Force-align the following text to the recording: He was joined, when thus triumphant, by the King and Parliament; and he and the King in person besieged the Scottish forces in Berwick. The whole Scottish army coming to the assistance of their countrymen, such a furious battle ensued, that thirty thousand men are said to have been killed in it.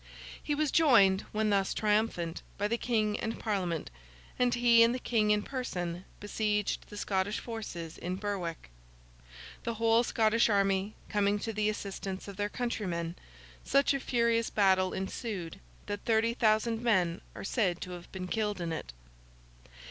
He 0.41 0.55
was 0.55 0.71
joined, 0.71 1.25
when 1.31 1.51
thus 1.51 1.75
triumphant, 1.75 2.41
by 2.57 2.67
the 2.67 2.75
King 2.79 3.19
and 3.19 3.39
Parliament; 3.39 3.91
and 4.39 4.51
he 4.51 4.81
and 4.81 4.95
the 4.95 4.99
King 4.99 5.29
in 5.29 5.43
person 5.43 6.05
besieged 6.19 6.87
the 6.89 6.97
Scottish 6.97 7.37
forces 7.37 7.99
in 7.99 8.15
Berwick. 8.15 8.71
The 9.61 9.75
whole 9.75 10.01
Scottish 10.01 10.49
army 10.49 10.95
coming 11.07 11.37
to 11.37 11.53
the 11.53 11.69
assistance 11.69 12.27
of 12.27 12.35
their 12.35 12.49
countrymen, 12.49 13.13
such 13.63 13.93
a 13.93 13.99
furious 13.99 14.49
battle 14.49 14.91
ensued, 14.91 15.59
that 15.85 16.03
thirty 16.03 16.33
thousand 16.33 16.81
men 16.81 17.21
are 17.35 17.43
said 17.43 17.79
to 17.81 17.91
have 17.91 18.11
been 18.11 18.25
killed 18.27 18.59
in 18.59 18.73
it. 18.73 18.93